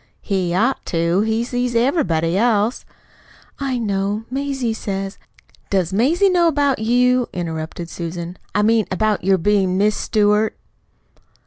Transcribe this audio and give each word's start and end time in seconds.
"He 0.23 0.51
ought 0.51 0.83
to. 0.87 1.21
He 1.21 1.43
sees 1.43 1.75
everybody 1.75 2.35
else." 2.35 2.85
"I 3.59 3.77
know. 3.77 4.23
Mazie 4.31 4.73
says" 4.73 5.19
"Does 5.69 5.93
Mazie 5.93 6.27
know 6.27 6.47
about 6.47 6.79
you?" 6.79 7.29
interrupted 7.33 7.87
Susan. 7.87 8.35
"I 8.55 8.63
mean, 8.63 8.87
about 8.89 9.23
your 9.23 9.37
being 9.37 9.77
'Miss 9.77 9.95
Stewart'?" 9.95 10.57